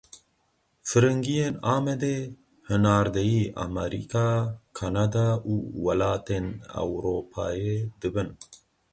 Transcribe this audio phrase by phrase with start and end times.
[0.87, 2.17] Firingiyên Amedê
[2.69, 4.29] hinardeyî Amerîka,
[4.77, 6.45] Kanada û welatên
[6.83, 8.29] Ewropayê dibin.